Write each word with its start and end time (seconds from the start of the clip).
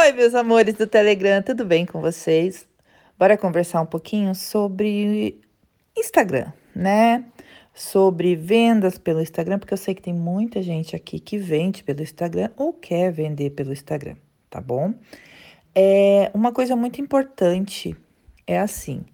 Oi, 0.00 0.12
meus 0.12 0.34
amores 0.34 0.76
do 0.76 0.86
Telegram, 0.86 1.42
tudo 1.42 1.62
bem 1.62 1.84
com 1.84 2.00
vocês? 2.00 2.66
Bora 3.18 3.36
conversar 3.36 3.82
um 3.82 3.86
pouquinho 3.86 4.34
sobre 4.34 5.38
Instagram, 5.94 6.50
né? 6.74 7.26
Sobre 7.74 8.34
vendas 8.34 8.96
pelo 8.96 9.20
Instagram, 9.20 9.58
porque 9.58 9.74
eu 9.74 9.78
sei 9.78 9.94
que 9.94 10.00
tem 10.00 10.14
muita 10.14 10.62
gente 10.62 10.96
aqui 10.96 11.20
que 11.20 11.36
vende 11.36 11.84
pelo 11.84 12.00
Instagram 12.00 12.48
ou 12.56 12.72
quer 12.72 13.12
vender 13.12 13.50
pelo 13.50 13.74
Instagram, 13.74 14.16
tá 14.48 14.58
bom? 14.58 14.94
É 15.74 16.30
uma 16.32 16.50
coisa 16.50 16.74
muito 16.74 16.98
importante 16.98 17.94
é 18.46 18.58
assim: 18.58 19.04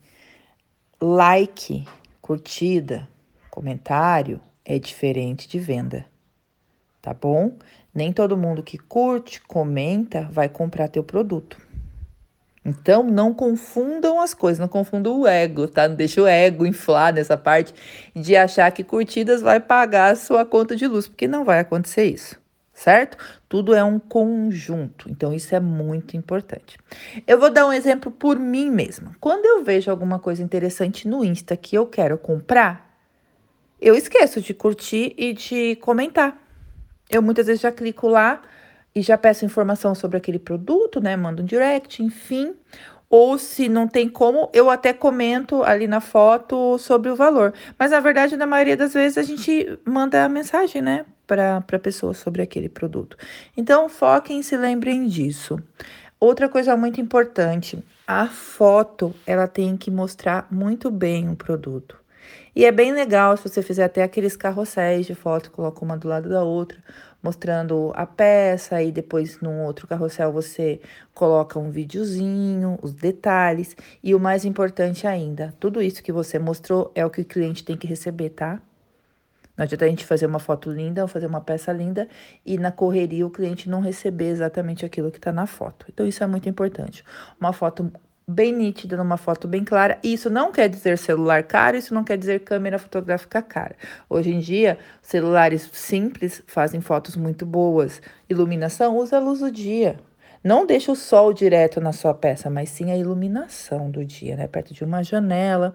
like, 1.02 1.84
curtida, 2.22 3.08
comentário 3.50 4.40
é 4.64 4.78
diferente 4.78 5.48
de 5.48 5.58
venda, 5.58 6.06
tá 7.06 7.14
bom? 7.14 7.52
Nem 7.94 8.12
todo 8.12 8.36
mundo 8.36 8.64
que 8.64 8.76
curte, 8.76 9.40
comenta, 9.42 10.28
vai 10.32 10.48
comprar 10.48 10.88
teu 10.88 11.04
produto. 11.04 11.56
Então, 12.64 13.04
não 13.04 13.32
confundam 13.32 14.20
as 14.20 14.34
coisas, 14.34 14.58
não 14.58 14.66
confundam 14.66 15.20
o 15.20 15.24
ego, 15.24 15.68
tá? 15.68 15.86
Não 15.86 15.94
deixa 15.94 16.20
o 16.20 16.26
ego 16.26 16.66
inflar 16.66 17.14
nessa 17.14 17.36
parte 17.36 17.72
de 18.12 18.34
achar 18.34 18.72
que 18.72 18.82
curtidas 18.82 19.40
vai 19.40 19.60
pagar 19.60 20.10
a 20.10 20.16
sua 20.16 20.44
conta 20.44 20.74
de 20.74 20.84
luz, 20.88 21.06
porque 21.06 21.28
não 21.28 21.44
vai 21.44 21.60
acontecer 21.60 22.06
isso, 22.06 22.36
certo? 22.72 23.16
Tudo 23.48 23.72
é 23.72 23.84
um 23.84 24.00
conjunto, 24.00 25.08
então 25.08 25.32
isso 25.32 25.54
é 25.54 25.60
muito 25.60 26.16
importante. 26.16 26.76
Eu 27.24 27.38
vou 27.38 27.50
dar 27.50 27.68
um 27.68 27.72
exemplo 27.72 28.10
por 28.10 28.36
mim 28.36 28.68
mesma. 28.68 29.12
Quando 29.20 29.46
eu 29.46 29.62
vejo 29.62 29.92
alguma 29.92 30.18
coisa 30.18 30.42
interessante 30.42 31.06
no 31.06 31.24
Insta 31.24 31.56
que 31.56 31.76
eu 31.76 31.86
quero 31.86 32.18
comprar, 32.18 32.98
eu 33.80 33.94
esqueço 33.94 34.40
de 34.40 34.52
curtir 34.52 35.14
e 35.16 35.32
de 35.32 35.76
comentar 35.76 36.45
eu 37.10 37.22
muitas 37.22 37.46
vezes 37.46 37.62
já 37.62 37.72
clico 37.72 38.08
lá 38.08 38.42
e 38.94 39.02
já 39.02 39.18
peço 39.18 39.44
informação 39.44 39.94
sobre 39.94 40.16
aquele 40.16 40.38
produto, 40.38 41.00
né? 41.00 41.16
Mando 41.16 41.42
um 41.42 41.46
direct, 41.46 42.02
enfim. 42.02 42.54
Ou 43.08 43.38
se 43.38 43.68
não 43.68 43.86
tem 43.86 44.08
como, 44.08 44.50
eu 44.52 44.68
até 44.68 44.92
comento 44.92 45.62
ali 45.62 45.86
na 45.86 46.00
foto 46.00 46.76
sobre 46.78 47.10
o 47.10 47.14
valor. 47.14 47.54
Mas 47.78 47.90
na 47.90 48.00
verdade, 48.00 48.36
na 48.36 48.46
maioria 48.46 48.76
das 48.76 48.94
vezes, 48.94 49.18
a 49.18 49.22
gente 49.22 49.78
manda 49.84 50.24
a 50.24 50.28
mensagem, 50.28 50.82
né? 50.82 51.04
Para 51.26 51.58
a 51.58 51.78
pessoa 51.78 52.14
sobre 52.14 52.42
aquele 52.42 52.68
produto. 52.68 53.16
Então, 53.56 53.88
foquem 53.88 54.40
e 54.40 54.44
se 54.44 54.56
lembrem 54.56 55.06
disso. 55.06 55.58
Outra 56.18 56.48
coisa 56.48 56.76
muito 56.76 57.00
importante, 57.00 57.78
a 58.06 58.26
foto, 58.26 59.14
ela 59.26 59.46
tem 59.46 59.76
que 59.76 59.90
mostrar 59.90 60.46
muito 60.50 60.90
bem 60.90 61.28
o 61.28 61.36
produto. 61.36 62.05
E 62.54 62.64
é 62.64 62.72
bem 62.72 62.92
legal 62.92 63.36
se 63.36 63.48
você 63.48 63.62
fizer 63.62 63.84
até 63.84 64.02
aqueles 64.02 64.36
carrosséis 64.36 65.06
de 65.06 65.14
foto, 65.14 65.50
coloca 65.50 65.84
uma 65.84 65.96
do 65.96 66.08
lado 66.08 66.28
da 66.28 66.42
outra, 66.42 66.78
mostrando 67.22 67.92
a 67.94 68.06
peça, 68.06 68.82
e 68.82 68.90
depois 68.92 69.40
num 69.40 69.64
outro 69.64 69.86
carrossel 69.86 70.32
você 70.32 70.80
coloca 71.12 71.58
um 71.58 71.70
videozinho, 71.70 72.78
os 72.82 72.92
detalhes, 72.92 73.76
e 74.02 74.14
o 74.14 74.20
mais 74.20 74.44
importante 74.44 75.06
ainda, 75.06 75.54
tudo 75.60 75.82
isso 75.82 76.02
que 76.02 76.12
você 76.12 76.38
mostrou 76.38 76.90
é 76.94 77.04
o 77.04 77.10
que 77.10 77.20
o 77.20 77.24
cliente 77.24 77.64
tem 77.64 77.76
que 77.76 77.86
receber, 77.86 78.30
tá? 78.30 78.60
Não 79.56 79.64
adianta 79.64 79.86
a 79.86 79.88
gente 79.88 80.04
fazer 80.04 80.26
uma 80.26 80.38
foto 80.38 80.70
linda 80.70 81.02
ou 81.02 81.08
fazer 81.08 81.26
uma 81.26 81.40
peça 81.40 81.72
linda 81.72 82.06
e 82.44 82.58
na 82.58 82.70
correria 82.70 83.26
o 83.26 83.30
cliente 83.30 83.70
não 83.70 83.80
receber 83.80 84.28
exatamente 84.28 84.84
aquilo 84.84 85.10
que 85.10 85.16
está 85.16 85.32
na 85.32 85.46
foto. 85.46 85.86
Então, 85.88 86.06
isso 86.06 86.22
é 86.22 86.26
muito 86.26 86.46
importante. 86.46 87.02
Uma 87.40 87.54
foto 87.54 87.90
bem 88.28 88.52
nítida, 88.52 88.96
numa 88.96 89.16
foto 89.16 89.46
bem 89.46 89.64
clara. 89.64 89.98
Isso 90.02 90.28
não 90.28 90.50
quer 90.50 90.68
dizer 90.68 90.98
celular 90.98 91.44
caro, 91.44 91.76
isso 91.76 91.94
não 91.94 92.02
quer 92.02 92.18
dizer 92.18 92.40
câmera 92.40 92.78
fotográfica 92.78 93.40
cara. 93.40 93.76
Hoje 94.10 94.30
em 94.30 94.40
dia, 94.40 94.78
celulares 95.00 95.68
simples 95.72 96.42
fazem 96.46 96.80
fotos 96.80 97.16
muito 97.16 97.46
boas. 97.46 98.02
Iluminação, 98.28 98.96
usa 98.96 99.16
a 99.16 99.20
luz 99.20 99.40
do 99.40 99.50
dia. 99.50 99.96
Não 100.42 100.66
deixa 100.66 100.92
o 100.92 100.96
sol 100.96 101.32
direto 101.32 101.80
na 101.80 101.92
sua 101.92 102.14
peça, 102.14 102.50
mas 102.50 102.68
sim 102.70 102.90
a 102.90 102.96
iluminação 102.96 103.90
do 103.90 104.04
dia, 104.04 104.36
né? 104.36 104.46
Perto 104.46 104.74
de 104.74 104.84
uma 104.84 105.02
janela, 105.02 105.74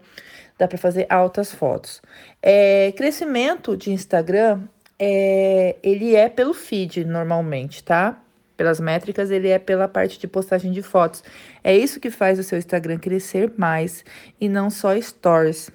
dá 0.58 0.68
para 0.68 0.78
fazer 0.78 1.06
altas 1.10 1.52
fotos. 1.52 2.02
É, 2.42 2.92
crescimento 2.94 3.76
de 3.76 3.92
Instagram, 3.92 4.62
é, 5.00 5.76
ele 5.84 6.16
é 6.16 6.30
pelo 6.30 6.54
feed 6.54 7.04
normalmente, 7.06 7.84
tá? 7.84 8.18
Pelas 8.62 8.80
métricas, 8.80 9.32
ele 9.32 9.48
é 9.48 9.58
pela 9.58 9.88
parte 9.88 10.20
de 10.20 10.28
postagem 10.28 10.72
de 10.72 10.84
fotos. 10.84 11.24
É 11.64 11.76
isso 11.76 12.00
que 12.00 12.12
faz 12.12 12.38
o 12.38 12.44
seu 12.44 12.60
Instagram 12.60 13.00
crescer 13.00 13.52
mais 13.58 14.06
e 14.40 14.48
não 14.48 14.70
só 14.70 15.00
stories. 15.02 15.72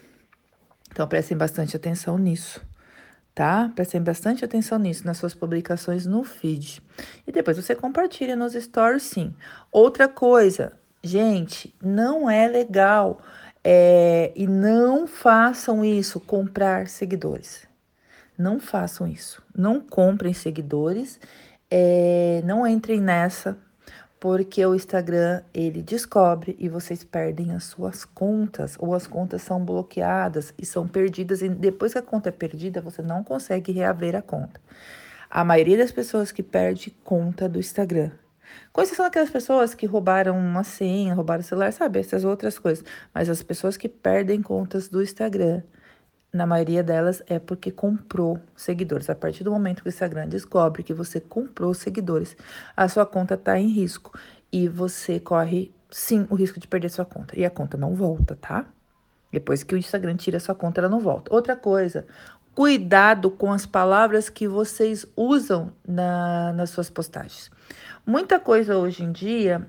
Então 0.92 1.04
prestem 1.08 1.36
bastante 1.36 1.76
atenção 1.76 2.16
nisso, 2.16 2.64
tá? 3.34 3.72
Prestem 3.75 4.00
bastante 4.00 4.44
atenção 4.44 4.78
nisso 4.78 5.04
nas 5.04 5.19
suas 5.19 5.34
publicações 5.34 6.06
no 6.06 6.22
feed. 6.22 6.80
E 7.26 7.32
depois 7.32 7.56
você 7.56 7.75
compartilha 7.75 8.36
nos 8.36 8.52
stories, 8.52 9.02
sim. 9.02 9.34
Outra 9.72 10.06
coisa, 10.06 10.72
gente, 11.02 11.75
não 11.82 12.30
é 12.30 12.46
legal 12.46 13.20
é, 13.64 14.30
e 14.36 14.46
não 14.46 15.08
façam 15.08 15.84
isso, 15.84 16.20
comprar 16.20 16.86
seguidores. 16.86 17.66
Não 18.38 18.60
façam 18.60 19.08
isso. 19.08 19.42
Não 19.52 19.80
comprem 19.80 20.32
seguidores 20.32 21.19
é, 21.71 22.43
não 22.44 22.66
entrem 22.66 23.00
nessa, 23.00 23.59
porque 24.19 24.65
o 24.65 24.75
Instagram 24.75 25.43
ele 25.53 25.82
descobre 25.82 26.56
e 26.59 26.69
vocês 26.69 27.04
perdem 27.04 27.53
as 27.53 27.65
suas 27.65 28.04
contas, 28.04 28.77
ou 28.78 28.94
as 28.94 29.06
contas 29.06 29.43
são 29.43 29.65
bloqueadas 29.65 30.55
e 30.59 30.65
são 30.65 30.88
perdidas, 30.88 31.43
e 31.43 31.49
depois 31.49 31.93
que 31.93 31.99
a 31.99 32.03
conta 32.03 32.31
é 32.31 32.32
perdida, 32.32 32.81
você 32.81 33.03
não 33.03 33.22
consegue 33.22 33.72
reaver 33.72 34.16
a 34.16 34.22
conta. 34.22 34.60
A 35.28 35.44
maioria 35.44 35.76
das 35.76 35.93
pessoas 35.93 36.32
que 36.32 36.43
perde 36.43 36.91
conta 37.05 37.49
do 37.49 37.59
Instagram. 37.59 38.10
Com 38.72 38.81
exceção 38.81 39.05
daquelas 39.05 39.31
pessoas 39.31 39.75
que 39.75 39.87
roubaram 39.87 40.38
uma 40.38 40.62
senha, 40.62 41.15
roubaram 41.15 41.41
o 41.41 41.44
celular, 41.44 41.72
sabe? 41.72 41.99
Essas 41.99 42.25
outras 42.25 42.59
coisas. 42.59 42.84
Mas 43.12 43.28
as 43.28 43.43
pessoas 43.43 43.76
que 43.76 43.88
perdem 43.88 44.41
contas 44.41 44.88
do 44.88 45.03
Instagram 45.03 45.62
na 46.36 46.47
maioria 46.47 46.82
delas 46.82 47.22
é 47.26 47.38
porque 47.38 47.70
comprou 47.70 48.38
seguidores. 48.54 49.10
A 49.10 49.14
partir 49.14 49.42
do 49.42 49.50
momento 49.50 49.82
que 49.82 49.88
o 49.88 49.91
Instagram 49.91 50.28
descobre 50.28 50.82
que 50.82 50.94
você 50.94 51.20
comprou 51.20 51.74
seguidores, 51.74 52.36
a 52.76 52.88
sua 52.88 53.04
conta 53.06 53.34
está 53.34 53.58
em 53.58 53.69
risco 53.69 54.16
e 54.52 54.69
você 54.69 55.19
corre 55.19 55.75
sim 55.91 56.26
o 56.30 56.34
risco 56.34 56.60
de 56.60 56.69
perder 56.69 56.91
sua 56.91 57.04
conta. 57.04 57.38
E 57.38 57.44
a 57.44 57.50
conta 57.50 57.76
não 57.76 57.94
volta, 57.94 58.36
tá? 58.36 58.66
Depois 59.32 59.62
que 59.62 59.75
o 59.75 59.78
Instagram 59.78 60.16
tira 60.16 60.38
sua 60.38 60.54
conta, 60.54 60.80
ela 60.80 60.88
não 60.88 61.00
volta. 61.00 61.34
Outra 61.34 61.56
coisa, 61.56 62.06
cuidado 62.54 63.30
com 63.30 63.52
as 63.52 63.66
palavras 63.66 64.28
que 64.28 64.46
vocês 64.48 65.06
usam 65.16 65.72
na, 65.86 66.52
nas 66.52 66.70
suas 66.70 66.88
postagens. 66.88 67.50
Muita 68.06 68.38
coisa 68.38 68.78
hoje 68.78 69.02
em 69.02 69.12
dia 69.12 69.69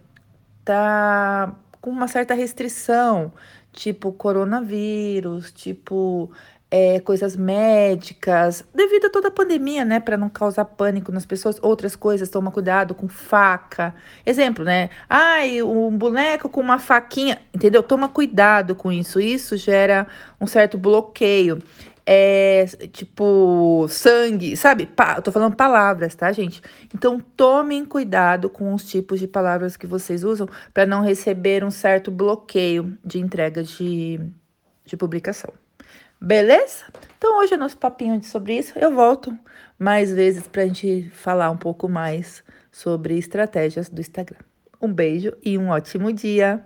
tá 0.64 1.56
com 1.82 1.90
uma 1.90 2.08
certa 2.08 2.34
restrição, 2.34 3.34
tipo 3.72 4.12
coronavírus, 4.12 5.52
tipo 5.52 6.32
é, 6.70 7.00
coisas 7.00 7.36
médicas, 7.36 8.64
devido 8.74 9.06
a 9.06 9.10
toda 9.10 9.30
a 9.30 9.32
pandemia, 9.32 9.86
né, 9.86 10.00
para 10.00 10.18
não 10.18 10.30
causar 10.30 10.66
pânico 10.66 11.12
nas 11.12 11.26
pessoas. 11.26 11.58
Outras 11.62 11.96
coisas, 11.96 12.30
toma 12.30 12.52
cuidado 12.52 12.94
com 12.94 13.08
faca. 13.08 13.96
Exemplo, 14.26 14.66
né? 14.66 14.90
Ai, 15.10 15.62
um 15.64 15.98
boneco 15.98 16.50
com 16.50 16.62
uma 16.62 16.80
faquinha, 16.80 17.40
entendeu? 17.54 17.82
Toma 17.82 18.10
cuidado 18.10 18.76
com 18.76 18.92
isso. 18.92 19.20
Isso 19.20 19.56
gera 19.58 20.08
um 20.42 20.48
certo 20.48 20.78
bloqueio. 20.78 21.62
É, 22.10 22.66
tipo, 22.94 23.86
sangue, 23.90 24.56
sabe? 24.56 24.86
Pa, 24.86 25.22
tô 25.22 25.30
falando 25.32 25.56
palavras, 25.58 26.16
tá, 26.16 26.32
gente? 26.32 26.62
Então, 26.94 27.20
tomem 27.20 27.84
cuidado 27.86 28.50
com 28.50 28.74
os 28.74 28.86
tipos 28.86 29.20
de 29.20 29.28
palavras 29.28 29.76
que 29.76 29.86
vocês 29.86 30.24
usam 30.24 30.48
para 30.74 30.86
não 30.86 31.02
receber 31.02 31.66
um 31.66 31.72
certo 31.72 32.10
bloqueio 32.10 32.98
de 33.04 33.20
entrega 33.20 33.62
de, 33.62 34.22
de 34.86 34.96
publicação. 34.96 35.54
Beleza? 36.20 36.86
Então 37.18 37.40
hoje 37.40 37.54
é 37.54 37.58
nosso 37.58 37.78
papinho 37.78 38.22
sobre 38.24 38.58
isso. 38.58 38.78
Eu 38.78 38.94
volto 38.94 39.38
mais 39.78 40.12
vezes 40.12 40.48
para 40.48 40.64
a 40.64 40.66
gente 40.66 41.10
falar 41.12 41.52
um 41.52 41.58
pouco 41.58 41.88
mais 41.88 42.44
sobre 42.72 43.18
estratégias 43.18 43.90
do 43.90 44.02
Instagram. 44.02 44.40
Um 44.82 44.92
beijo 44.92 45.34
e 45.44 45.58
um 45.58 45.70
ótimo 45.70 46.12
dia! 46.12 46.64